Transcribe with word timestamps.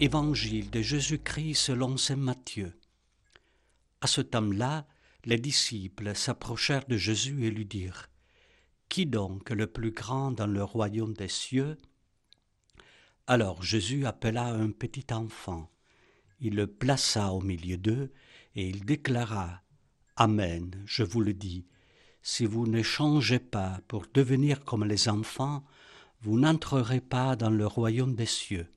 Évangile 0.00 0.70
de 0.70 0.80
Jésus-Christ 0.80 1.56
selon 1.56 1.96
saint 1.96 2.14
Matthieu. 2.14 2.72
À 4.00 4.06
ce 4.06 4.20
temps-là, 4.20 4.86
les 5.24 5.38
disciples 5.38 6.14
s'approchèrent 6.14 6.86
de 6.86 6.96
Jésus 6.96 7.44
et 7.44 7.50
lui 7.50 7.66
dirent 7.66 8.08
Qui 8.88 9.06
donc 9.06 9.50
est 9.50 9.56
le 9.56 9.66
plus 9.66 9.90
grand 9.90 10.30
dans 10.30 10.46
le 10.46 10.62
royaume 10.62 11.14
des 11.14 11.26
cieux? 11.26 11.76
Alors 13.26 13.64
Jésus 13.64 14.06
appela 14.06 14.46
un 14.46 14.70
petit 14.70 15.12
enfant. 15.12 15.68
Il 16.38 16.54
le 16.54 16.68
plaça 16.68 17.32
au 17.32 17.40
milieu 17.40 17.76
d'eux 17.76 18.12
et 18.54 18.68
il 18.68 18.84
déclara 18.84 19.62
Amen, 20.14 20.80
je 20.86 21.02
vous 21.02 21.22
le 21.22 21.34
dis, 21.34 21.66
si 22.22 22.46
vous 22.46 22.68
ne 22.68 22.84
changez 22.84 23.40
pas 23.40 23.80
pour 23.88 24.06
devenir 24.14 24.64
comme 24.64 24.84
les 24.84 25.08
enfants, 25.08 25.64
vous 26.20 26.38
n'entrerez 26.38 27.00
pas 27.00 27.34
dans 27.34 27.50
le 27.50 27.66
royaume 27.66 28.14
des 28.14 28.26
cieux. 28.26 28.68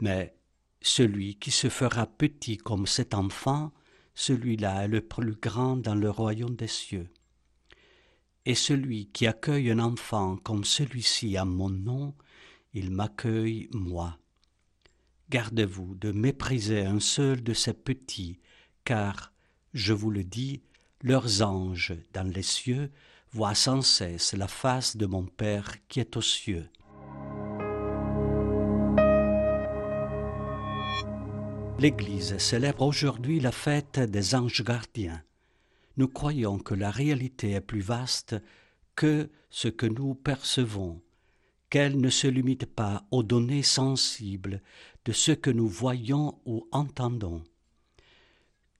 Mais 0.00 0.34
celui 0.80 1.36
qui 1.36 1.50
se 1.50 1.68
fera 1.68 2.06
petit 2.06 2.56
comme 2.56 2.86
cet 2.86 3.14
enfant, 3.14 3.72
celui-là 4.14 4.84
est 4.84 4.88
le 4.88 5.00
plus 5.00 5.34
grand 5.34 5.76
dans 5.76 5.94
le 5.94 6.10
royaume 6.10 6.56
des 6.56 6.66
cieux. 6.66 7.10
Et 8.46 8.54
celui 8.54 9.06
qui 9.08 9.26
accueille 9.26 9.70
un 9.70 9.78
enfant 9.78 10.36
comme 10.36 10.64
celui-ci 10.64 11.36
à 11.36 11.44
mon 11.44 11.70
nom, 11.70 12.14
il 12.72 12.90
m'accueille 12.90 13.68
moi. 13.72 14.18
Gardez-vous 15.28 15.94
de 15.94 16.12
mépriser 16.12 16.80
un 16.80 17.00
seul 17.00 17.42
de 17.42 17.52
ces 17.52 17.74
petits, 17.74 18.40
car, 18.84 19.32
je 19.74 19.92
vous 19.92 20.10
le 20.10 20.24
dis, 20.24 20.62
leurs 21.02 21.42
anges 21.42 21.94
dans 22.12 22.26
les 22.26 22.42
cieux 22.42 22.90
voient 23.32 23.54
sans 23.54 23.82
cesse 23.82 24.32
la 24.32 24.48
face 24.48 24.96
de 24.96 25.06
mon 25.06 25.24
Père 25.24 25.86
qui 25.88 26.00
est 26.00 26.16
aux 26.16 26.22
cieux. 26.22 26.68
L'Église 31.80 32.36
célèbre 32.36 32.82
aujourd'hui 32.82 33.40
la 33.40 33.52
fête 33.52 34.00
des 34.00 34.34
anges 34.34 34.62
gardiens. 34.62 35.22
Nous 35.96 36.08
croyons 36.08 36.58
que 36.58 36.74
la 36.74 36.90
réalité 36.90 37.52
est 37.52 37.62
plus 37.62 37.80
vaste 37.80 38.36
que 38.94 39.30
ce 39.48 39.68
que 39.68 39.86
nous 39.86 40.14
percevons, 40.14 41.00
qu'elle 41.70 41.98
ne 41.98 42.10
se 42.10 42.26
limite 42.26 42.66
pas 42.66 43.06
aux 43.10 43.22
données 43.22 43.62
sensibles 43.62 44.60
de 45.06 45.12
ce 45.12 45.32
que 45.32 45.48
nous 45.48 45.68
voyons 45.68 46.38
ou 46.44 46.68
entendons, 46.70 47.42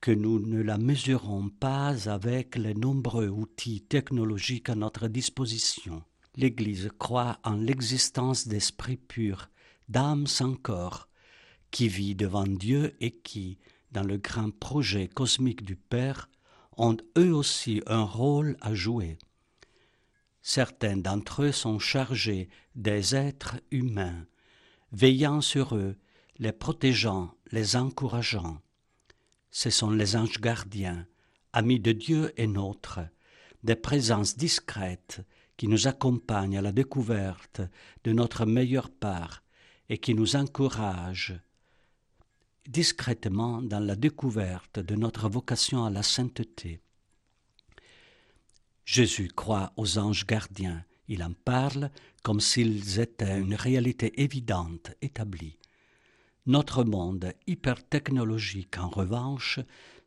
que 0.00 0.10
nous 0.10 0.40
ne 0.40 0.60
la 0.60 0.76
mesurons 0.76 1.50
pas 1.50 2.10
avec 2.10 2.56
les 2.56 2.74
nombreux 2.74 3.28
outils 3.28 3.82
technologiques 3.82 4.70
à 4.70 4.74
notre 4.74 5.06
disposition. 5.06 6.02
L'Église 6.34 6.90
croit 6.98 7.38
en 7.44 7.54
l'existence 7.54 8.48
d'esprits 8.48 8.96
purs, 8.96 9.50
d'âmes 9.88 10.26
sans 10.26 10.56
corps, 10.56 11.08
qui 11.70 11.88
vit 11.88 12.14
devant 12.14 12.46
Dieu 12.46 12.96
et 13.00 13.10
qui, 13.10 13.58
dans 13.92 14.04
le 14.04 14.16
grand 14.16 14.50
projet 14.50 15.08
cosmique 15.08 15.62
du 15.62 15.76
Père, 15.76 16.28
ont 16.76 16.96
eux 17.16 17.34
aussi 17.34 17.82
un 17.86 18.02
rôle 18.02 18.56
à 18.60 18.74
jouer. 18.74 19.18
Certains 20.42 20.96
d'entre 20.96 21.42
eux 21.42 21.52
sont 21.52 21.78
chargés 21.78 22.48
des 22.74 23.14
êtres 23.14 23.60
humains, 23.70 24.26
veillant 24.92 25.40
sur 25.40 25.76
eux, 25.76 25.96
les 26.38 26.52
protégeant, 26.52 27.34
les 27.50 27.76
encourageant. 27.76 28.60
Ce 29.50 29.70
sont 29.70 29.90
les 29.90 30.16
anges 30.16 30.40
gardiens, 30.40 31.06
amis 31.52 31.80
de 31.80 31.92
Dieu 31.92 32.32
et 32.36 32.46
nôtres, 32.46 33.00
des 33.64 33.74
présences 33.74 34.36
discrètes 34.36 35.20
qui 35.56 35.66
nous 35.66 35.88
accompagnent 35.88 36.58
à 36.58 36.62
la 36.62 36.72
découverte 36.72 37.60
de 38.04 38.12
notre 38.12 38.46
meilleure 38.46 38.90
part 38.90 39.42
et 39.88 39.98
qui 39.98 40.14
nous 40.14 40.36
encouragent 40.36 41.40
discrètement 42.68 43.62
dans 43.62 43.80
la 43.80 43.96
découverte 43.96 44.78
de 44.78 44.94
notre 44.94 45.28
vocation 45.30 45.86
à 45.86 45.90
la 45.90 46.02
sainteté. 46.02 46.80
Jésus 48.84 49.28
croit 49.34 49.72
aux 49.76 49.98
anges 49.98 50.26
gardiens, 50.26 50.84
il 51.08 51.24
en 51.24 51.32
parle 51.32 51.90
comme 52.22 52.40
s'ils 52.40 53.00
étaient 53.00 53.38
une 53.38 53.54
réalité 53.54 54.20
évidente, 54.22 54.92
établie. 55.00 55.58
Notre 56.44 56.84
monde 56.84 57.32
hypertechnologique, 57.46 58.76
en 58.78 58.90
revanche, 58.90 59.60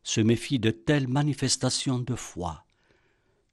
se 0.04 0.20
méfie 0.20 0.60
de 0.60 0.70
telles 0.70 1.08
manifestations 1.08 1.98
de 1.98 2.14
foi. 2.14 2.64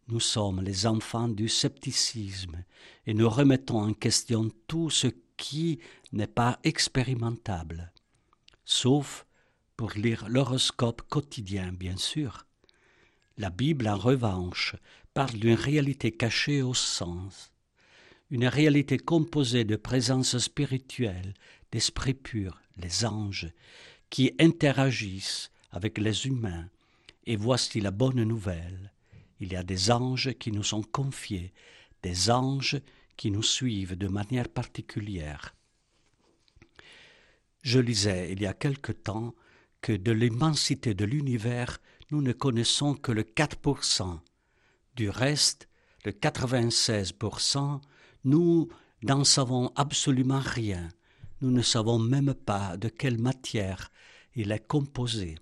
Nous 0.08 0.20
sommes 0.20 0.62
les 0.62 0.86
enfants 0.86 1.30
du 1.30 1.50
scepticisme 1.50 2.64
et 3.08 3.16
nous 3.16 3.30
remettons 3.30 3.82
en 3.82 3.94
question 3.94 4.52
tout 4.68 4.92
ce 4.92 5.08
qui 5.36 5.80
n'est 6.12 6.28
pas 6.28 6.60
expérimentable 6.64 7.92
sauf 8.70 9.26
pour 9.78 9.92
lire 9.94 10.30
l'horoscope 10.30 11.02
quotidien, 11.10 11.72
bien 11.72 11.98
sûr. 11.98 12.46
La 13.38 13.50
Bible, 13.50 13.88
en 13.88 13.98
revanche, 13.98 14.76
parle 15.14 15.40
d'une 15.40 15.56
réalité 15.56 16.12
cachée 16.12 16.62
au 16.62 16.76
sens, 16.76 17.52
une 18.30 18.46
réalité 18.46 19.00
composée 19.00 19.64
de 19.64 19.76
présences 19.76 20.38
spirituelles, 20.38 21.34
d'esprits 21.72 22.14
purs, 22.14 22.62
les 22.78 23.06
anges, 23.06 23.52
qui 24.12 24.34
interagissent 24.40 25.52
avec 25.72 25.98
les 25.98 26.28
humains. 26.28 26.70
Et 27.26 27.38
voici 27.38 27.82
la 27.82 27.92
bonne 27.92 28.24
nouvelle. 28.24 28.94
Il 29.40 29.52
y 29.52 29.56
a 29.56 29.64
des 29.64 29.90
anges 29.90 30.34
qui 30.34 30.52
nous 30.52 30.64
sont 30.64 30.84
confiés, 30.84 31.54
des 32.04 32.30
anges 32.30 32.80
qui 33.18 33.32
nous 33.32 33.44
suivent 33.44 33.98
de 33.98 34.08
manière 34.08 34.48
particulière. 34.48 35.56
Je 37.62 37.80
lisais 37.80 38.32
il 38.32 38.42
y 38.42 38.46
a 38.46 38.54
quelque 38.54 38.92
temps 38.92 39.34
que 39.82 39.94
de 39.94 40.12
l'immensité 40.12 40.94
de 40.94 41.06
l'univers, 41.06 41.80
nous 42.12 42.22
ne 42.22 42.32
connaissons 42.32 42.96
que 42.96 43.12
le 43.12 43.24
4%. 43.24 44.20
Du 44.96 45.10
reste, 45.10 45.70
le 46.06 46.12
96%, 46.12 47.82
nous 48.26 48.70
n'en 49.04 49.24
savons 49.24 49.72
absolument 49.76 50.40
rien. 50.40 50.90
Nous 51.42 51.52
ne 51.52 51.62
savons 51.62 52.00
même 52.00 52.34
pas 52.34 52.78
de 52.78 52.90
quelle 52.90 53.18
matière 53.18 53.92
il 54.36 54.52
est 54.52 54.68
composé. 54.68 55.36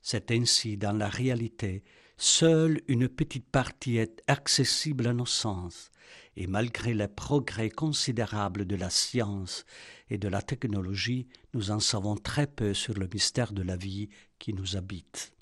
C'est 0.00 0.30
ainsi 0.30 0.76
dans 0.76 0.92
la 0.92 1.08
réalité, 1.08 1.82
seule 2.16 2.80
une 2.88 3.08
petite 3.08 3.48
partie 3.48 3.96
est 3.96 4.22
accessible 4.26 5.06
à 5.06 5.12
nos 5.12 5.26
sens, 5.26 5.90
et 6.36 6.46
malgré 6.46 6.94
les 6.94 7.08
progrès 7.08 7.70
considérables 7.70 8.64
de 8.64 8.76
la 8.76 8.90
science 8.90 9.64
et 10.08 10.18
de 10.18 10.28
la 10.28 10.42
technologie, 10.42 11.26
nous 11.54 11.70
en 11.70 11.80
savons 11.80 12.16
très 12.16 12.46
peu 12.46 12.74
sur 12.74 12.94
le 12.94 13.08
mystère 13.12 13.52
de 13.52 13.62
la 13.62 13.76
vie 13.76 14.08
qui 14.38 14.54
nous 14.54 14.76
habite. 14.76 15.32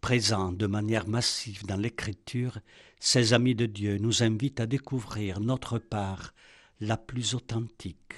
Présents 0.00 0.52
de 0.52 0.66
manière 0.66 1.08
massive 1.08 1.66
dans 1.66 1.76
l'Écriture, 1.76 2.58
ces 3.00 3.32
amis 3.32 3.54
de 3.54 3.66
Dieu 3.66 3.98
nous 3.98 4.22
invitent 4.22 4.60
à 4.60 4.66
découvrir 4.66 5.40
notre 5.40 5.78
part 5.78 6.32
la 6.80 6.96
plus 6.96 7.34
authentique. 7.34 8.14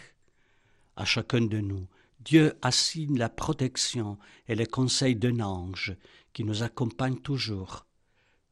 À 0.96 1.04
chacun 1.04 1.40
de 1.40 1.58
nous, 1.58 1.86
Dieu 2.20 2.58
assigne 2.60 3.16
la 3.16 3.28
protection 3.28 4.18
et 4.48 4.54
les 4.54 4.66
conseils 4.66 5.16
d'un 5.16 5.40
ange 5.40 5.96
qui 6.38 6.44
nous 6.44 6.62
accompagne 6.62 7.16
toujours. 7.16 7.84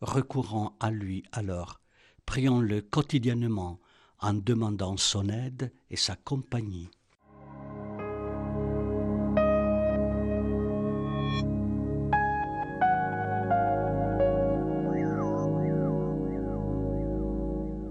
Recourons 0.01 0.73
à 0.81 0.91
lui 0.91 1.23
alors 1.31 1.81
prions-le 2.25 2.81
quotidiennement 2.81 3.79
en 4.19 4.35
demandant 4.35 4.97
son 4.97 5.29
aide 5.29 5.73
et 5.89 5.95
sa 5.95 6.17
compagnie. 6.17 6.91